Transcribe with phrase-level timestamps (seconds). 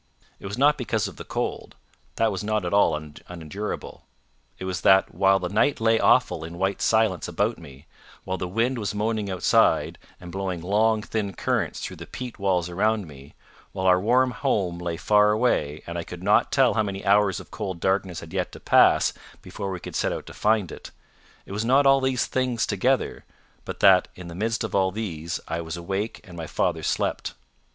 [0.39, 1.75] It was not because of the cold:
[2.15, 4.07] that was not at all unendurable;
[4.57, 7.85] it was that while the night lay awful in white silence about me,
[8.23, 12.67] while the wind was moaning outside, and blowing long thin currents through the peat walls
[12.67, 13.35] around me,
[13.73, 17.39] while our warm home lay far away, and I could not tell how many hours
[17.39, 19.13] of cold darkness had yet to pass
[19.43, 20.89] before we could set out to find it,
[21.45, 23.23] it was not all these things together,
[23.65, 27.35] but that, in the midst of all these, I was awake and my father slept.